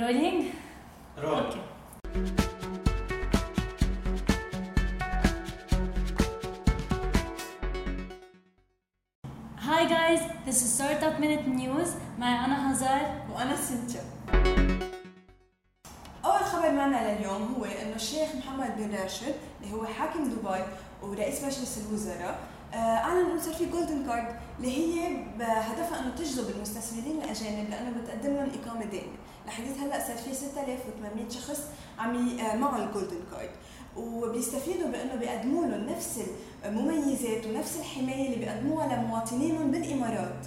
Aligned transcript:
رولينج 0.00 0.44
رول 1.18 1.34
اوكي 1.38 1.60
هاي 9.58 9.86
جايز 9.88 10.20
this 10.46 10.62
is 10.62 10.80
Startup 10.80 11.20
Minute 11.20 11.46
News 11.60 11.88
معي 12.18 12.44
أنا 12.44 12.72
هزار 12.72 13.22
وانا 13.34 13.56
سنتيا 13.56 14.00
معنا 16.85 17.17
لليوم 17.17 17.55
هو 17.57 17.65
إنه 17.65 17.95
الشيخ 17.95 18.29
محمد 18.35 18.77
بن 18.77 18.95
راشد 18.95 19.35
اللي 19.61 19.73
هو 19.73 19.85
حاكم 19.85 20.23
دبي 20.23 20.63
ورئيس 21.03 21.43
مجلس 21.43 21.79
الوزراء 21.87 22.39
آه، 22.73 22.77
أعلن 22.77 23.29
إنه 23.31 23.41
صار 23.41 23.53
في 23.53 23.65
جولدن 23.65 24.05
كارد 24.05 24.35
اللي 24.59 24.77
هي 24.77 25.17
بهدفها 25.39 25.99
إنه 25.99 26.15
تجذب 26.17 26.55
المستثمرين 26.55 27.21
الأجانب 27.21 27.69
لأنه 27.69 28.01
بتقدم 28.01 28.33
لهم 28.33 28.49
إقامة 28.61 28.85
دائمه 28.85 29.17
لحديث 29.47 29.79
هلأ 29.79 30.07
صار 30.07 30.17
في 30.17 30.33
6800 30.33 31.29
شخص 31.29 31.61
عم 31.99 32.39
آه، 32.39 32.55
معه 32.55 32.83
ال 32.83 32.88
golden 32.88 33.19
card 33.31 33.49
وبيستفيدوا 33.97 34.87
بإنه 34.87 35.15
بيقدموا 35.15 35.65
لهم 35.65 35.89
نفس 35.89 36.19
المميزات 36.65 37.45
ونفس 37.45 37.77
الحماية 37.79 38.25
اللي 38.25 38.45
بيقدموها 38.45 38.95
لمواطنينهم 38.95 39.71
بالإمارات. 39.71 40.45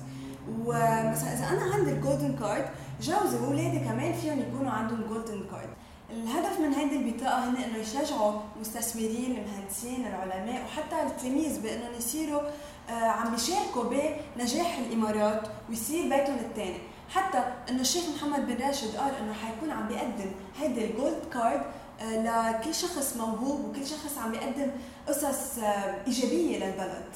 ومثلا 0.59 1.33
إذا 1.33 1.49
أنا 1.51 1.75
عندي 1.75 1.93
ال 1.93 1.99
golden 1.99 2.37
card 2.37 2.65
جوزي 3.03 3.37
وأولادي 3.37 3.79
كمان 3.79 4.13
فيهم 4.13 4.39
يكونوا 4.39 4.71
عندهم 4.71 5.03
golden 5.09 5.45
card 5.51 5.69
الهدف 6.11 6.61
من 6.61 6.75
هيدي 6.75 6.97
البطاقة 6.97 7.51
هن 7.51 7.57
إنه 7.57 7.79
يشجعوا 7.79 8.41
المستثمرين، 8.57 9.37
المهندسين، 9.39 10.07
العلماء 10.07 10.65
وحتى 10.65 11.03
التلاميذ 11.03 11.63
بإنهم 11.63 11.95
يصيروا 11.99 12.43
آه، 12.91 12.93
عم 12.93 13.35
يشاركوا 13.35 13.85
بنجاح 13.85 14.79
الإمارات 14.79 15.49
ويصير 15.69 16.03
بيتهم 16.03 16.37
الثاني، 16.39 16.79
حتى 17.15 17.45
إنه 17.71 17.81
الشيخ 17.81 18.05
محمد 18.17 18.47
بن 18.47 18.67
راشد 18.67 18.97
قال 18.97 19.15
إنه 19.15 19.33
حيكون 19.33 19.71
عم 19.71 19.89
بيقدم 19.89 20.31
هيدي 20.61 20.85
ال 20.85 20.93
gold 20.93 21.25
card 21.33 21.63
آه، 22.01 22.51
لكل 22.61 22.75
شخص 22.75 23.17
موهوب 23.17 23.65
وكل 23.65 23.87
شخص 23.87 24.19
عم 24.19 24.31
بيقدم 24.33 24.71
قصص 25.09 25.59
آه، 25.59 26.07
إيجابية 26.07 26.57
للبلد. 26.59 27.09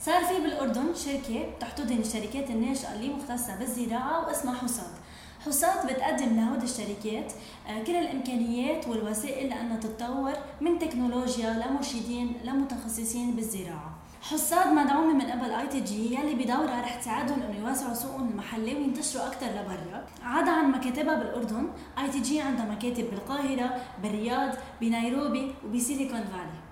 صار 0.00 0.24
في 0.24 0.40
بالأردن 0.42 0.94
شركة 0.94 1.50
تحتضن 1.60 1.98
الشركات 1.98 2.50
الناشئة 2.50 2.92
اللي 2.94 3.08
مختصة 3.08 3.56
بالزراعة 3.56 4.26
واسمها 4.26 4.54
حصاد 4.54 5.03
حصاد 5.46 5.86
بتقدم 5.86 6.36
لهود 6.36 6.62
الشركات 6.62 7.32
آه، 7.68 7.82
كل 7.82 7.96
الإمكانيات 7.96 8.88
والوسائل 8.88 9.48
لأنها 9.48 9.76
تتطور 9.76 10.32
من 10.60 10.78
تكنولوجيا 10.78 11.50
لمرشدين 11.50 12.32
لمتخصصين 12.44 13.30
بالزراعة. 13.30 13.94
حصاد 14.22 14.72
مدعومة 14.72 15.12
من 15.12 15.30
قبل 15.30 15.50
ITG 15.50 16.14
يلي 16.14 16.34
بدورها 16.34 16.80
رح 16.80 16.94
تساعدهم 16.94 17.42
إنه 17.42 17.68
يوسعوا 17.68 17.94
سوقهم 17.94 18.28
المحلي 18.28 18.74
وينتشروا 18.74 19.26
أكثر 19.26 19.46
لبرا، 19.46 20.06
عدا 20.22 20.50
عن 20.50 20.70
مكاتبها 20.70 21.14
بالأردن، 21.14 21.68
ITG 21.98 22.40
عندها 22.40 22.64
مكاتب 22.64 23.10
بالقاهرة، 23.10 23.80
بالرياض، 24.02 24.54
بنيروبي 24.80 25.54
وب 25.66 25.79
Silicon 25.79 26.24
Valley. 26.24 26.64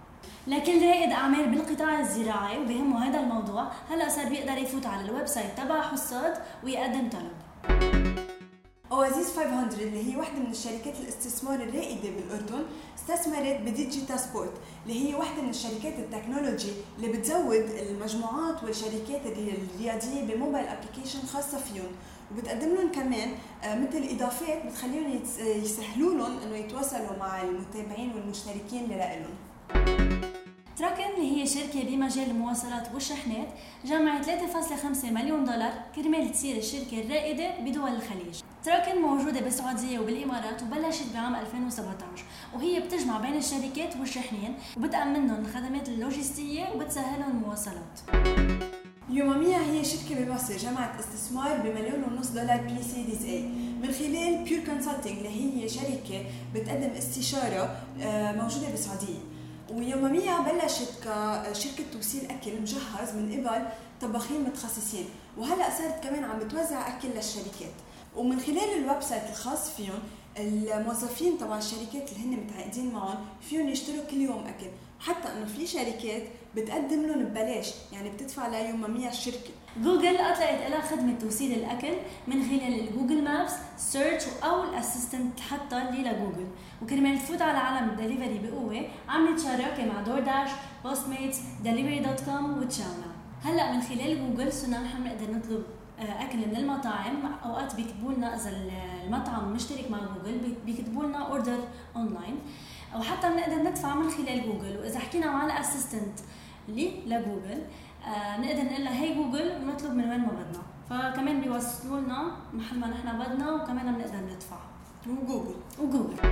لكل 0.46 0.88
رائد 0.88 1.12
أعمال 1.12 1.50
بالقطاع 1.50 2.00
الزراعي 2.00 2.58
وبهمه 2.58 3.08
هذا 3.08 3.20
الموضوع 3.20 3.68
هلا 3.90 4.08
صار 4.08 4.28
بيقدر 4.28 4.58
يفوت 4.58 4.86
على 4.86 5.04
ال 5.04 5.26
website 5.26 5.58
تبع 5.58 5.82
حصاد 5.82 6.34
ويقدم 6.64 7.08
طلب. 7.08 8.01
Oasis 8.92 9.30
500 9.30 9.86
اللي 9.86 10.12
هي 10.12 10.16
واحدة 10.16 10.38
من 10.38 10.50
الشركات 10.50 11.00
الاستثمار 11.00 11.54
الرائدة 11.54 12.10
بالأردن 12.10 12.64
استثمرت 12.98 13.60
ب 13.60 13.68
Digita 13.68 14.16
Sport 14.16 14.52
اللي 14.86 15.08
هي 15.08 15.14
واحدة 15.14 15.42
من 15.42 15.48
الشركات 15.48 15.98
ال 15.98 16.05
technology 16.05 16.72
اللي 16.96 17.08
بتزود 17.08 17.70
المجموعات 17.90 18.62
والشركات 18.62 19.20
الرياضية 19.26 20.34
ب 20.34 20.39
mobile 20.39 20.66
application 20.66 21.20
خاصة 21.32 21.58
فيهم. 21.58 21.92
وبتقدم 22.32 22.74
لهم 22.74 22.92
كمان 22.92 23.30
آه، 23.64 23.74
مثل 23.78 24.08
إضافات 24.10 24.66
بتخليهم 24.66 25.20
يسهلوا 25.38 26.14
لهم 26.14 26.38
إنه 26.38 26.56
يتواصلوا 26.56 27.18
مع 27.18 27.42
المتابعين 27.42 28.12
والمشتركين 28.14 28.84
اللي 28.84 28.96
لهم. 28.96 29.36
Trukkin 30.78 31.14
اللي 31.16 31.42
هي 31.42 31.46
شركة 31.46 31.82
بمجال 31.82 32.30
المواصلات 32.30 32.94
والشحنات 32.94 33.48
جمعت 33.84 34.24
3.5 34.26 35.04
مليون 35.04 35.44
دولار 35.44 35.72
كرمال 35.96 36.32
تصير 36.32 36.56
الشركة 36.56 37.00
الرائدة 37.00 37.50
بدول 37.60 37.90
الخليج. 37.90 38.51
Trukkin 38.64 39.02
موجودة 39.02 39.40
بالسعودية 39.40 39.98
وبالإمارات 39.98 40.62
وبلشت 40.62 41.12
بعام 41.14 41.34
2017 41.34 42.24
وهي 42.54 42.80
بتجمع 42.80 43.18
بين 43.18 43.34
الشركات 43.34 43.96
والشاحنين 43.96 44.54
وبتأمن 44.76 45.26
لهم 45.26 45.44
الخدمات 45.44 45.88
اللوجستية 45.88 46.64
وبتسهل 46.74 47.20
لهم 47.20 47.30
المواصلات. 47.30 48.00
Yumamia 49.10 49.56
هي 49.56 49.84
شركة 49.84 50.24
بمصر 50.24 50.56
جمعت 50.56 51.00
استثمار 51.00 51.56
بمليون 51.56 52.04
ونص 52.04 52.28
دولار 52.28 52.56
ب 52.60 52.82
series 52.82 53.24
A 53.24 53.42
من 53.82 53.92
خلال 53.98 54.44
Pure 54.44 54.64
Consulting 54.64 55.16
اللي 55.18 55.62
هي 55.64 55.68
شركة 55.68 56.24
بتقدم 56.54 56.90
استشارة 56.90 57.76
آه، 58.02 58.32
موجودة 58.32 58.68
بالسعودية. 58.70 59.18
و 59.72 59.81
Yumamia 59.81 60.38
بلشت 60.40 60.92
كشركة 61.00 61.84
توصيل 61.92 62.24
أكل 62.30 62.60
مجهز 62.60 63.14
من 63.16 63.46
قبل 63.46 63.66
طباخين 64.00 64.40
متخصصين. 64.40 65.04
وهلأ 65.38 65.70
صارت 65.78 66.04
كمان 66.04 66.24
عم 66.24 66.38
بتوزع 66.38 66.88
أكل 66.88 67.08
للشركات. 67.08 67.74
ومن 68.16 68.40
خلال 68.40 68.78
ال 68.78 69.00
website 69.02 69.30
الخاص 69.30 69.70
فيهم 69.70 69.98
الموظفين 70.38 71.38
تبع 71.38 71.58
الشركات 71.58 72.12
اللي 72.12 72.24
هن 72.24 72.40
متعاقدين 72.44 72.92
معهم 72.94 73.26
فيهم 73.40 73.68
يشتروا 73.68 74.04
كل 74.10 74.16
يوم 74.16 74.44
أكل. 74.46 74.66
حتى 75.00 75.28
إنه 75.32 75.44
في 75.46 75.66
شركات 75.66 76.22
بتقدم 76.56 77.02
لهم 77.06 77.24
ببلاش 77.24 77.70
يعني 77.92 78.10
بتدفع 78.10 78.46
ل 78.48 78.56
Yumamia 78.56 79.08
الشركة 79.08 79.50
جوجل 79.82 80.16
أطلقت 80.16 80.70
لها 80.70 80.80
خدمة 80.80 81.18
توصيل 81.20 81.52
الأكل 81.52 81.92
من 82.26 82.42
خلال 82.48 82.80
ال 82.88 82.93
Google 82.93 83.24
Maps, 83.24 83.52
search 83.78 84.22
أو 84.44 84.64
ال 84.64 84.72
assistant 84.72 85.40
حتى 85.40 85.76
اللي 85.78 86.02
لجوجل 86.10 86.46
وكرمال 86.82 87.18
تفوت 87.18 87.42
على 87.42 87.58
عالم 87.58 87.88
الدليفري 87.90 88.38
بقوة 88.38 88.88
عملت 89.08 89.40
شراكة 89.40 89.84
مع 89.84 90.00
DoorDash, 90.02 90.50
Postmates, 90.84 91.38
Delivery.com 91.64 92.58
و 92.58 92.65
ChowNow 92.65 93.12
هلأ 93.44 93.72
من 93.72 93.80
خلال 93.82 94.18
جوجل 94.36 94.52
صرنا 94.52 94.82
نحن 94.82 95.04
نقدر 95.04 95.30
نطلب 95.34 95.62
آه، 96.00 96.24
أكل 96.24 96.38
من 96.38 96.56
المطاعم. 96.56 97.16
أوقات 97.44 97.74
بيكتبوا 97.76 98.12
لنا 98.12 98.36
إذا 98.36 98.50
المطعم 99.06 99.52
مشترك 99.52 99.90
مع 99.90 99.98
جوجل 99.98 100.38
بي- 100.38 100.56
بيكتبوا 100.72 101.04
لنا 101.04 101.18
order 101.18 101.58
online 101.96 102.38
أو 102.94 103.02
حتى 103.02 103.28
بنقدر 103.28 103.70
ندفع 103.70 103.94
من 103.94 104.10
خلال 104.10 104.42
جوجل. 104.46 104.76
وإذا 104.78 104.98
حكينا 104.98 105.30
مع 105.32 105.46
ال 105.46 105.53
assistant 105.53 106.18
اللي 106.68 106.90
لجوجل 107.06 107.62
آه 108.06 108.40
نقدر 108.40 108.62
نقول 108.64 108.84
لها 108.84 108.94
hey 109.02 109.14
Google 109.14 109.52
ونطلب 109.62 109.92
من 109.92 110.10
وين 110.10 110.20
ما 110.20 110.28
بدنا. 110.32 110.62
فكمان 110.90 111.40
بيوصلوا 111.40 112.00
لنا 112.00 112.36
محل 112.54 112.78
ما 112.78 112.86
نحن 112.86 113.18
بدنا 113.18 113.52
وكمان 113.52 113.94
بنقدر 113.94 114.16
ندفع. 114.34 114.56
و 115.06 115.13
Google 115.13 115.54
و 115.80 115.87
Google. 115.87 116.31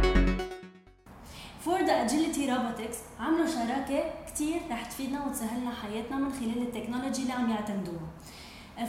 Ford, 1.90 2.00
Agility 2.00 2.52
Robotics 2.52 2.96
عملوا 3.20 3.46
شراكة 3.46 4.04
كتير 4.26 4.60
رح 4.70 4.84
تفيدنا 4.84 5.24
وتسهلنا 5.26 5.70
حياتنا 5.82 6.16
من 6.16 6.32
خلال 6.32 6.62
ال 6.62 6.68
technology 6.68 7.22
اللي 7.22 7.32
عم 7.32 7.50
يعتمدوها. 7.50 8.08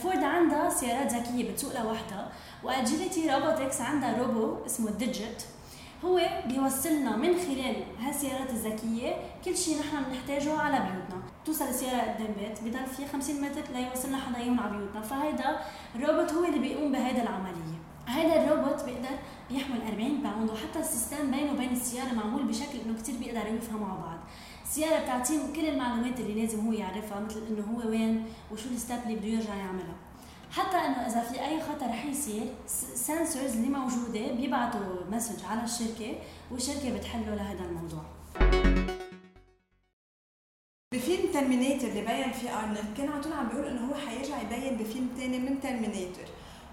فورد 0.04 0.24
عندها 0.24 0.70
سيارات 0.70 1.14
ذكية 1.14 1.52
بتسوق 1.52 1.82
لوحدها 1.82 2.32
و 2.64 2.72
Agility 2.72 3.30
Robotics 3.32 3.82
عندها 3.82 4.18
روبو 4.18 4.66
اسمه 4.66 4.92
Digit 4.92 5.44
هو 6.06 6.22
بيوصلنا 6.46 7.16
من 7.16 7.34
خلال 7.34 7.76
هالسيارات 8.00 8.50
الذكية 8.50 9.16
كل 9.46 9.58
شيء 9.58 9.80
نحن 9.80 10.04
بنحتاجه 10.04 10.60
على 10.60 10.80
بيوتنا. 10.80 11.24
توصل 11.46 11.66
السيارة 11.66 12.02
قدام 12.02 12.34
بيت 12.40 12.62
بضل 12.64 12.86
فيه 12.98 13.08
50 13.08 13.42
متر 13.42 13.62
ليوصلنا 13.74 14.18
حدا 14.18 14.40
يوم 14.40 14.60
على 14.60 14.78
بيوتنا. 14.78 15.02
فهيدا 15.02 15.60
الروبوت 15.96 16.34
هو 16.34 16.44
اللي 16.44 16.60
بيقوم 16.60 16.92
بهيدا 16.92 17.24
العملية. 17.24 17.82
هيدا 18.08 18.44
الروبوت 18.44 18.84
بيقدر 18.84 18.96
بيحمل 18.96 19.10
40 19.10 19.21
وحتى 20.72 20.84
ال 20.84 20.91
system 20.91 21.32
بينه 21.32 21.52
وبين 21.54 21.72
السيارة 21.72 22.14
معمول 22.14 22.44
بشكل 22.44 22.80
إنه 22.86 22.98
كتير 23.02 23.16
بيقدروا 23.18 23.56
يفهموا 23.58 23.88
مع 23.88 23.96
بعض. 23.96 24.20
السيارة 24.64 25.04
بتعطيه 25.04 25.40
كل 25.56 25.66
المعلومات 25.66 26.20
اللي 26.20 26.42
لازم 26.42 26.66
هو 26.68 26.72
يعرفها 26.74 27.20
مثل 27.20 27.42
إنه 27.50 27.64
هو 27.64 27.90
وين 27.90 28.26
وشو 28.52 28.70
ال 28.70 28.76
step 28.76 29.00
اللي 29.06 29.16
بده 29.16 29.28
يرجع 29.28 29.56
يعملها 29.56 29.96
حتى 30.52 30.78
إنه 30.78 31.08
إذا 31.08 31.22
في 31.22 31.46
أي 31.46 31.62
خطر 31.62 31.86
رح 31.88 32.06
يصير 32.06 32.44
sensors 32.96 33.52
اللي 33.56 33.70
موجودة 33.70 34.32
بيبعتوا 34.32 34.80
message 35.12 35.46
على 35.46 35.64
الشركة 35.64 36.16
والشركة 36.52 36.98
بتحله 36.98 37.36
لهذا 37.36 37.66
الموضوع. 37.66 38.04
بفيلم 40.94 41.32
Terminator 41.34 41.88
اللي 41.88 42.02
بين 42.02 42.32
فيه 42.32 42.60
آرنولد 42.60 42.98
كان 42.98 43.10
على 43.10 43.24
طول 43.24 43.34
عم 43.34 43.48
بيقول 43.48 43.66
إنه 43.68 43.86
هو 43.90 43.94
حيرجع 43.94 44.42
يبين 44.42 44.78
بفيلم 44.78 45.10
تاني 45.18 45.40
من 45.40 45.62
Terminator 45.62 46.26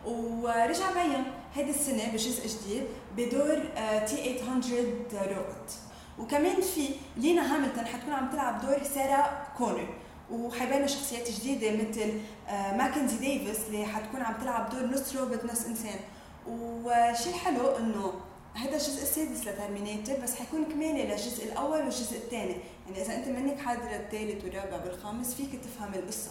ورجع 0.07 0.93
بين 0.93 1.25
هيدي 1.55 1.71
السنة 1.71 2.13
بجزء 2.13 2.47
جديد 2.47 2.83
بدور 3.17 3.59
T-800 4.07 4.83
روبوت 5.15 5.71
وكمان 6.19 6.61
في 6.61 6.89
ليندا 7.17 7.55
هاملتون 7.55 7.87
حتكون 7.87 8.13
عم 8.13 8.31
تلعب 8.31 8.61
دور 8.61 8.83
سارة 8.95 9.47
كونر 9.59 9.89
وحيبينوا 10.31 10.87
شخصيات 10.87 11.31
جديدة 11.31 11.71
مثل 11.71 12.13
آه، 12.49 12.77
ماكنزي 12.77 13.19
ديفيس 13.19 13.67
اللي 13.67 13.87
حتكون 13.87 14.23
عم 14.23 14.35
تلعب 14.41 14.71
دور 14.71 14.87
نص 14.87 15.17
روبوت 15.17 15.45
نص 15.45 15.67
إنسان. 15.67 16.01
وشيء 16.49 17.33
حلو 17.33 17.69
إنه 17.69 18.13
هذا 18.55 18.73
الجزء 18.73 19.03
السادس 19.03 19.47
ل 19.47 19.53
Terminator 19.53 20.21
بس 20.23 20.35
حيكون 20.35 20.65
كمالي 20.65 21.03
للجزء 21.03 21.45
الأول 21.45 21.81
والجزء 21.81 22.17
الثاني. 22.17 22.57
يعني 22.87 23.03
إذا 23.03 23.15
أنت 23.17 23.29
منك 23.29 23.59
حاضر 23.61 23.91
الثالث 23.97 24.45
والرابع 24.45 24.85
والخامس 24.85 25.35
فيك 25.35 25.61
تفهم 25.65 25.95
القصة. 25.95 26.31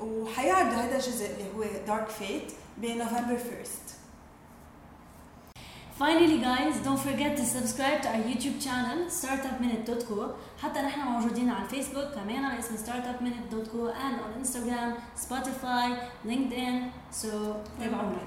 وحيعرضوا 0.00 0.72
هذا 0.72 0.96
الجزء 0.96 1.26
اللي 1.30 1.44
هو 1.56 1.64
Dark 1.86 2.08
Fate 2.08 2.52
ب 2.78 2.85
November 2.85 3.38
1st 3.38 4.03
Finally 5.99 6.37
guys, 6.39 6.79
don't 6.85 7.01
forget 7.09 7.35
to 7.35 7.43
subscribe 7.43 8.01
to 8.01 8.07
our 8.07 8.23
YouTube 8.29 8.57
channel 8.65 8.99
startupminute.co 9.09 10.35
حتى 10.61 10.81
نحن 10.81 10.99
موجودين 11.01 11.49
على 11.49 11.63
الفيسبوك 11.65 12.13
كمان 12.15 12.43
على 12.45 12.59
اسم 12.59 12.75
startupminute.co 12.77 13.91
and 14.05 14.15
on 14.25 14.31
Instagram, 14.43 14.89
Spotify, 15.25 15.87
LinkedIn 16.25 16.91
so 17.11 17.27
تابعونا 17.79 18.17